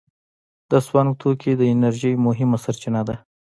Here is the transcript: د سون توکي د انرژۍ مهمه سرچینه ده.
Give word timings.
د 0.69 0.71
سون 0.87 1.07
توکي 1.21 1.51
د 1.57 1.61
انرژۍ 1.73 2.13
مهمه 2.25 2.57
سرچینه 2.63 3.01
ده. 3.07 3.15